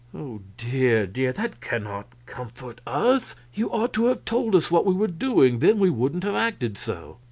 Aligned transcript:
"Oh, 0.15 0.41
dear, 0.57 1.05
dear, 1.05 1.31
that 1.33 1.61
cannot 1.61 2.07
comfort 2.25 2.81
us. 2.87 3.35
You 3.53 3.69
ought 3.71 3.93
to 3.93 4.05
have 4.07 4.25
told 4.25 4.55
us 4.55 4.71
what 4.71 4.83
we 4.87 4.95
were 4.95 5.05
doing, 5.07 5.59
then 5.59 5.77
we 5.77 5.91
wouldn't 5.91 6.23
have 6.23 6.33
acted 6.33 6.75
so." 6.75 7.19